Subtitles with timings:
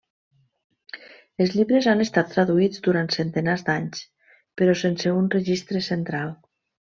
[1.43, 4.01] Els llibres han estat traduïts durant centenars d'anys,
[4.63, 6.35] però sense un registre central.